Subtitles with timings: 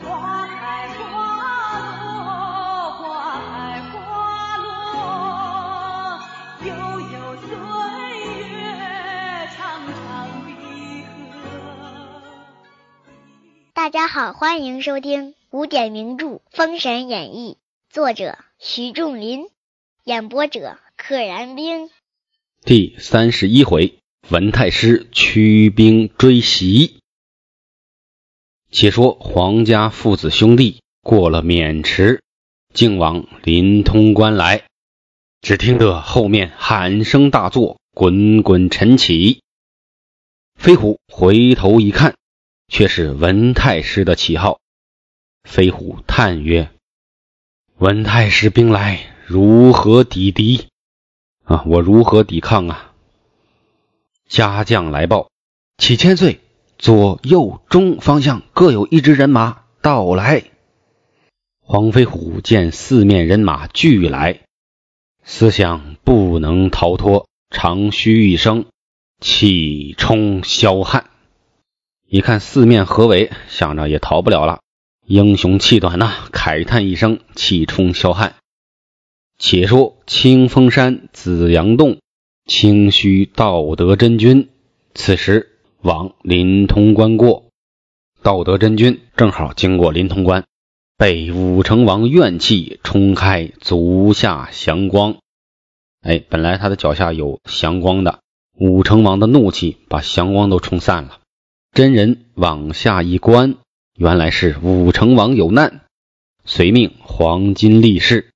[0.00, 1.02] 花开花
[1.98, 6.20] 落，花开花落，
[6.64, 6.70] 悠
[7.00, 7.48] 悠岁
[8.48, 8.54] 月，
[9.56, 9.96] 长长
[10.46, 10.48] 的
[11.42, 11.42] 河
[13.74, 17.56] 大家好，欢迎收听古典名著《封神演义》，
[17.92, 19.46] 作者徐仲林，
[20.04, 21.90] 演播者可燃冰。
[22.64, 23.98] 第三十一回，
[24.30, 26.97] 文太师驱兵追袭。
[28.70, 32.22] 且说黄家父子兄弟过了渑池，
[32.74, 34.64] 竟往临潼关来。
[35.40, 39.40] 只听得后面喊声大作，滚滚尘起。
[40.56, 42.16] 飞虎回头一看，
[42.66, 44.58] 却是文太师的旗号。
[45.44, 46.70] 飞虎叹曰
[47.78, 50.66] ：“文太师兵来，如何抵敌？
[51.44, 52.92] 啊，我如何抵抗啊？”
[54.28, 55.30] 家将来报
[55.78, 56.40] ：“启千岁，
[56.78, 60.44] 左右中方向各有一支人马到来。”
[61.60, 64.40] 黄飞虎见四面人马俱来，
[65.22, 68.64] 思想不能逃脱，长吁一声，
[69.20, 71.10] 气冲霄汉。
[72.06, 74.60] 一看四面合围，想着也逃不了了，
[75.04, 78.36] 英雄气短呐，慨叹一声，气冲霄汉。
[79.36, 81.98] 且说清风山紫阳洞。
[82.46, 84.48] 清虚道德真君
[84.94, 87.50] 此时往临潼关过，
[88.22, 90.44] 道德真君正好经过临潼关，
[90.96, 95.16] 被武成王怨气冲开足下祥光。
[96.00, 98.20] 哎，本来他的脚下有祥光的，
[98.58, 101.20] 武成王的怒气把祥光都冲散了。
[101.72, 103.56] 真人往下一观，
[103.94, 105.82] 原来是武成王有难，
[106.44, 108.30] 遂命黄金力士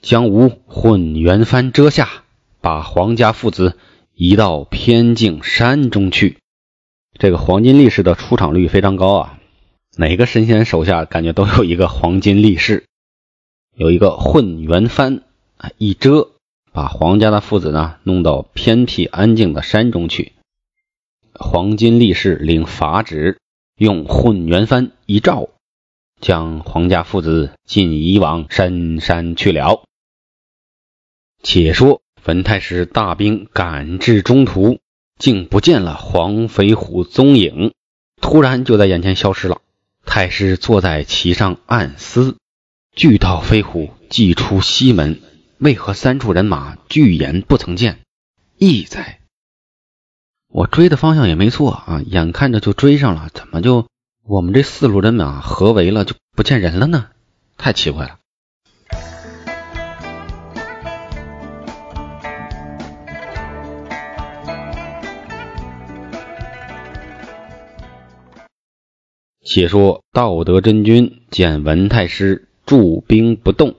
[0.00, 2.22] 将吴混元幡遮下。
[2.62, 3.78] 把黄家父子
[4.12, 6.38] 移到偏境山中去。
[7.18, 9.38] 这个黄金力士的出场率非常高啊！
[9.96, 12.86] 哪个神仙手下感觉都有一个黄金力士，
[13.74, 15.22] 有一个混元幡，
[15.78, 16.30] 一遮
[16.72, 20.32] 把黄家的父子呢弄到偏僻安静的山中去。
[21.32, 23.38] 黄金力士领法旨，
[23.76, 25.48] 用混元幡一照，
[26.20, 29.82] 将黄家父子尽移往深山去了。
[31.42, 32.00] 且说。
[32.24, 34.80] 文太师大兵赶至中途，
[35.18, 37.72] 竟不见了黄飞虎踪影，
[38.20, 39.60] 突然就在眼前消失了。
[40.04, 42.36] 太师坐在旗上暗思：
[42.94, 45.20] 巨道飞虎既出西门，
[45.58, 48.00] 为何三处人马拒言不曾见？
[48.58, 49.20] 意在，
[50.48, 53.88] 我追的方向也没错啊，眼看着就追上了，怎么就
[54.24, 57.08] 我们这四路人马合围了就不见人了呢？
[57.56, 58.18] 太奇怪了。
[69.56, 73.76] 且说道德真君见文太师驻兵不动，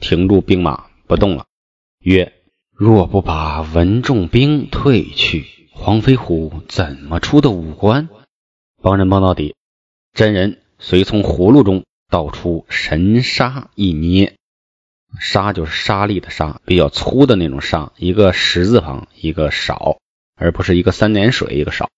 [0.00, 1.46] 停住兵马不动了，
[2.00, 2.32] 曰
[2.74, 8.08] ：“若不把文重兵退去，黄飞虎怎么出的武关？
[8.82, 9.54] 帮人帮到底。”
[10.12, 14.34] 真人遂从葫芦中倒出神沙一捏，
[15.20, 19.98] 沙就是沙粒的沙，比较粗的那种沙，一个十字旁，一个少，
[20.34, 21.90] 而不是一个三点水一个少，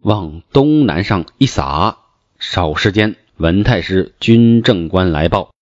[0.00, 1.98] 往东南上一撒。
[2.46, 5.54] 少时间，文太师军政官来报：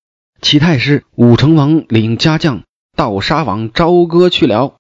[0.43, 2.65] 齐太师武成王领家将
[2.97, 4.75] 到沙王朝歌去了。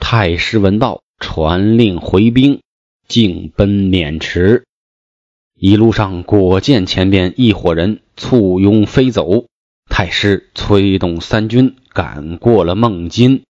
[0.00, 2.62] 太师闻报，传令回兵，
[3.06, 4.64] 径奔渑池。
[5.54, 9.44] 一路上果见前边一伙人簇拥飞走，
[9.90, 13.44] 太师催动三军赶过了孟津。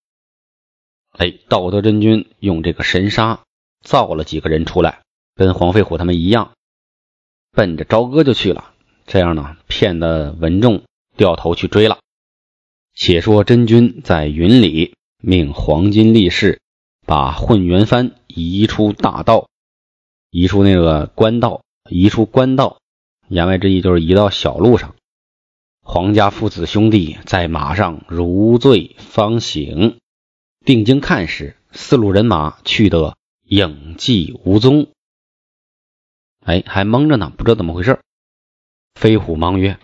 [1.12, 3.40] 哎，道德真君用这个神杀
[3.82, 5.02] 造了几个人出来，
[5.36, 6.50] 跟黄飞虎他们一样。
[7.52, 8.72] 奔着朝歌就去了，
[9.06, 10.84] 这样呢，骗得文仲
[11.18, 11.98] 掉头去追了。
[12.94, 16.60] 且说真君在云里命黄金力士
[17.06, 19.48] 把混元幡移出大道，
[20.30, 22.78] 移出那个官道，移出官道，
[23.28, 24.94] 言外之意就是移到小路上。
[25.82, 29.98] 黄家父子兄弟在马上如醉方醒，
[30.64, 34.91] 定睛看时，四路人马去得影迹无踪。
[36.44, 38.00] 哎，还蒙着呢，不知道怎么回事。
[38.94, 39.78] 飞虎忙曰：“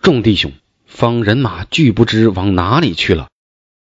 [0.00, 0.52] 众弟兄，
[0.86, 3.28] 方人马俱不知往哪里去了，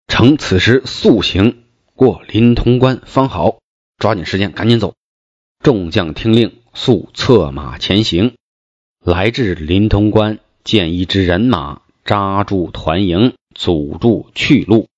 [0.08, 3.58] 乘此时速行过临潼关方好，
[3.98, 4.94] 抓紧时间赶紧走。”
[5.62, 8.34] 众将听令，速策马前行。
[9.02, 14.88] 来至临潼关，见一支人马扎住团营，阻住去路。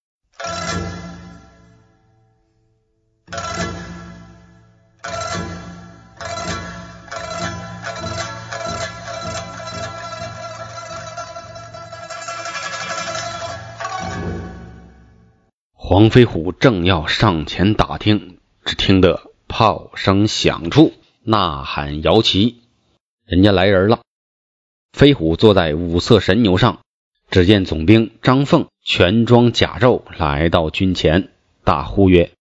[15.89, 20.93] 黄飞虎正要上前打听，只听得炮声响处，
[21.23, 22.57] 呐喊摇旗，
[23.25, 24.01] 人家来人了。
[24.93, 26.81] 飞虎坐在五色神牛上，
[27.31, 31.29] 只见总兵张凤全装甲胄来到军前，
[31.63, 32.33] 大呼曰：“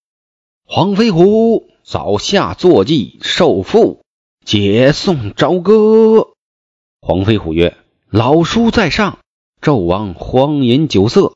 [0.66, 4.00] 黄飞虎，早下坐骑，受缚，
[4.44, 6.30] 解送朝歌。”
[7.00, 7.78] 黄飞虎曰
[8.10, 9.20] ：“老叔在上，
[9.62, 11.34] 纣王荒淫酒色。”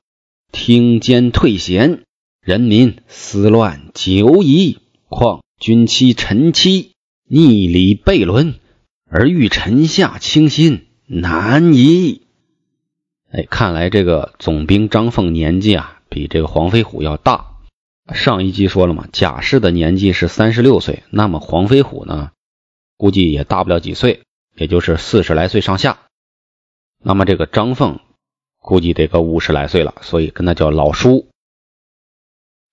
[0.51, 2.03] 听奸退贤，
[2.41, 4.79] 人民思乱久矣。
[5.07, 6.93] 况君妻臣妻
[7.27, 8.55] 逆礼悖伦，
[9.09, 12.23] 而欲臣下倾心，难矣。
[13.31, 17.57] 哎，看来这个总兵张凤年纪啊，比这个黄飞虎要大。
[18.13, 22.31] 上一集说了嘛，贾氏的年纪是三十六岁，那么黄飞虎呢，
[22.97, 24.23] 估计也大不了几岁，
[24.55, 25.99] 也就是四十来岁上下。
[27.03, 27.99] 那么这个张凤。
[28.69, 31.27] 估计得个五十来岁了，所以跟他叫老叔。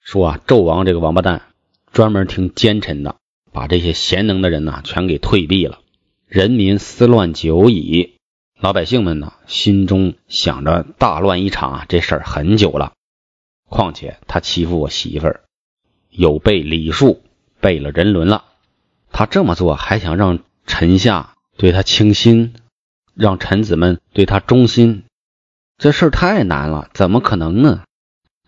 [0.02, 1.46] 说啊，纣王这个王八蛋
[1.90, 3.16] 专门听奸臣的，
[3.50, 5.80] 把这些贤能的人呢全给退避了。
[6.28, 8.18] 人民思乱久矣，
[8.60, 12.92] 老百姓们呢心中想着大乱一场啊，这事儿很久了。
[13.70, 15.44] 况且他欺负我媳妇儿，
[16.10, 17.22] 有悖礼数，
[17.58, 18.44] 背了人伦了。
[19.12, 22.52] 他这么做还想让臣下对他倾心，
[23.14, 25.04] 让臣子们对他忠心。
[25.78, 27.84] 这事儿太难了，怎么可能呢？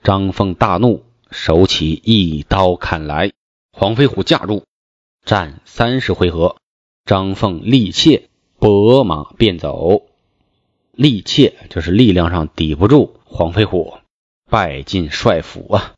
[0.03, 3.33] 张凤大怒，手起一刀砍来。
[3.71, 4.65] 黄飞虎架住，
[5.27, 6.57] 战三十回合，
[7.05, 10.07] 张凤力怯，拨马便走。
[10.93, 13.99] 力怯就是力量上抵不住黄飞虎，
[14.51, 15.95] 败进帅府啊。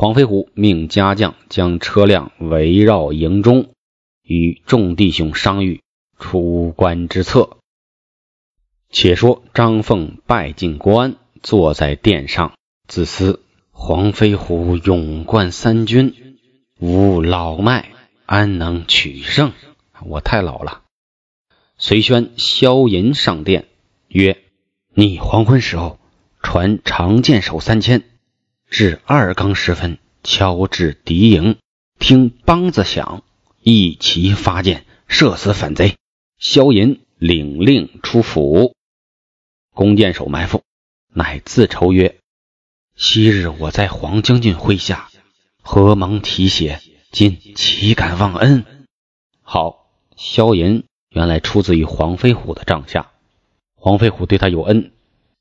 [0.00, 3.74] 黄飞虎命家将将车辆围绕营中，
[4.22, 5.82] 与众弟兄商议
[6.18, 7.58] 出关之策。
[8.88, 12.54] 且说张凤拜进国安，坐在殿上，
[12.88, 13.42] 自思：
[13.72, 16.38] 黄飞虎勇冠三军，
[16.78, 17.90] 吾老迈，
[18.24, 19.52] 安能取胜？
[20.06, 20.80] 我太老了。
[21.76, 23.66] 随宣萧寅上殿，
[24.08, 24.38] 曰
[24.96, 25.98] ：“你黄昏时候
[26.40, 28.02] 传长剑手三千。”
[28.70, 31.58] 至二更时分，敲至敌营，
[31.98, 33.24] 听梆子响，
[33.60, 35.96] 一齐发箭，射死反贼。
[36.38, 38.76] 萧银领令出府，
[39.74, 40.62] 弓箭手埋伏，
[41.12, 42.20] 乃自筹曰
[42.94, 45.10] ：“昔日我在黄将军麾下，
[45.62, 46.80] 何蒙提携，
[47.10, 48.64] 今岂敢忘恩？”
[49.42, 53.10] 好，萧银原来出自于黄飞虎的帐下，
[53.74, 54.92] 黄飞虎对他有恩，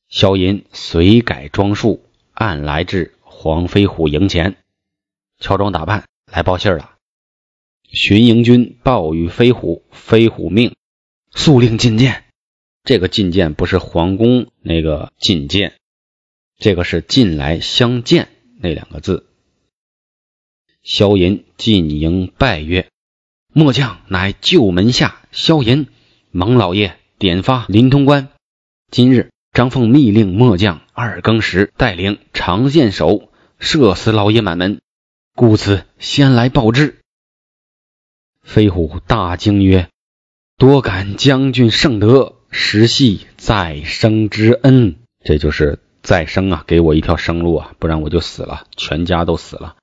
[0.09, 2.03] 萧银随改装束，
[2.33, 3.13] 暗来至。
[3.41, 4.57] 黄飞虎营前，
[5.39, 6.97] 乔装打扮来报信了。
[7.89, 10.75] 巡营军报与飞虎，飞虎命
[11.31, 12.25] 速令进谏。
[12.83, 15.71] 这个进谏不是皇宫那个进谏，
[16.57, 18.27] 这个是进来相见
[18.59, 19.29] 那两个字。
[20.83, 22.89] 萧寅进营拜曰
[23.55, 25.87] ：“末将乃旧门下萧寅，
[26.31, 28.27] 蒙老爷点发临潼关。
[28.91, 33.27] 今日张凤密令末将二更时带领长剑手。”
[33.59, 34.79] 射死老爷满门，
[35.35, 37.01] 故此先来报之。
[38.41, 39.89] 飞虎大惊曰
[40.57, 44.95] ：“多感将军圣德，实系再生之恩。
[45.25, 49.75] 这就是再生啊，给我一条生路啊，不然我就死了，全家都死了。”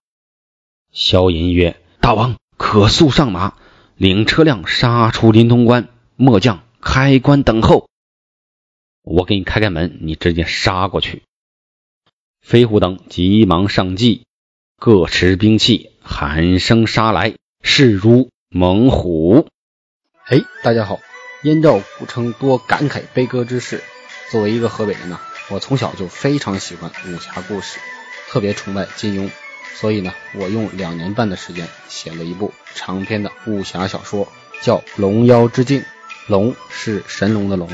[0.90, 3.58] 萧寅曰：“大王可速上马，
[3.96, 7.90] 领车辆杀出临潼关，末将开关等候。
[9.02, 11.22] 我给你开开门，你直接杀过去。”
[12.46, 14.24] 飞虎等急忙上计，
[14.78, 19.48] 各持兵器，喊声杀来，势如猛虎。
[20.26, 21.00] 哎，大家好！
[21.42, 23.82] 燕赵古称多感慨悲歌之事。
[24.30, 25.18] 作为一个河北人呢，
[25.50, 27.80] 我从小就非常喜欢武侠故事，
[28.28, 29.28] 特别崇拜金庸。
[29.74, 34.28] 所以呢，我用两年半的时间写了一部长篇的武侠小说，
[34.62, 35.80] 叫《龙妖之境》。
[36.28, 37.68] 龙是神龙的龙，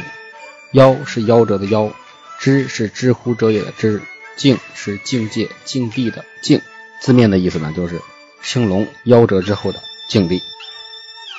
[0.73, 1.93] 妖是夭折的夭，
[2.39, 4.01] 知是知乎者也的知。
[4.37, 6.61] 境是境界、境地的境，
[7.01, 8.01] 字面的意思呢，就是
[8.43, 10.43] 青龙夭折之后的境地。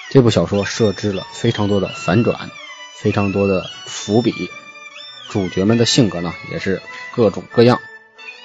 [0.10, 2.52] 这部小说设置了非常多的反转，
[2.96, 4.50] 非常多的伏笔，
[5.30, 6.82] 主角们的性格呢也是
[7.16, 7.80] 各种各样，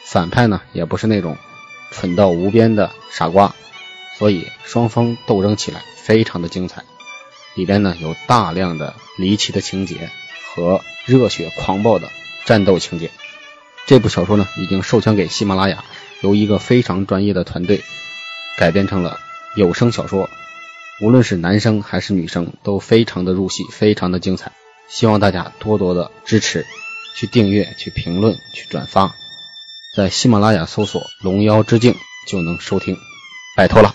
[0.05, 1.37] 反派呢也不是那种
[1.91, 3.55] 蠢到无边的傻瓜，
[4.19, 6.85] 所以双方斗争起来非常的精彩。
[7.55, 10.11] 里边呢有大量的离奇的情节
[10.55, 12.09] 和热血狂暴的
[12.47, 13.11] 战斗情节。
[13.89, 15.83] 这部小说呢，已经授权给喜马拉雅，
[16.21, 17.83] 由一个非常专业的团队
[18.59, 19.19] 改编成了
[19.57, 20.29] 有声小说，
[21.01, 24.53] 无论是男生还是女生都非常的入戏，非常的精彩。
[24.89, 26.67] 希望大家多多的支持，
[27.17, 29.15] 去订阅、去评论、去转发，
[29.97, 31.97] 在喜马拉雅搜索“龙妖之境”
[32.29, 32.99] 就能收听，
[33.57, 33.95] 拜托了。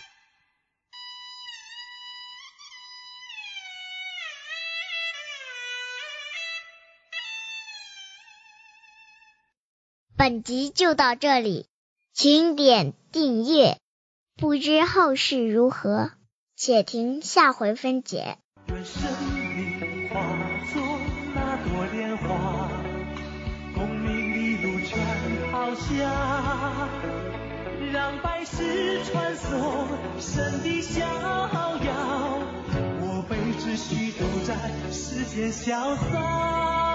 [10.24, 11.66] 本集就到这里，
[12.14, 13.78] 请点订阅。
[14.38, 16.12] 不知后事如何，
[16.56, 18.38] 且听下回分解。
[18.70, 19.02] 愿生
[19.58, 20.22] 命化
[20.74, 20.82] 作
[21.36, 22.72] 那朵莲花，
[23.76, 24.98] 功名利禄全
[25.52, 26.88] 抛下，
[27.92, 29.88] 让百世穿梭
[30.22, 32.40] 神的逍遥。
[33.02, 36.93] 我辈只需都在世间潇洒。